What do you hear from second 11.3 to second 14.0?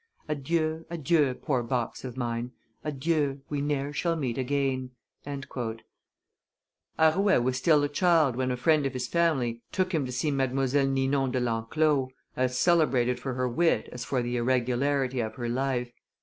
l'Enclos, as celebrated for her wit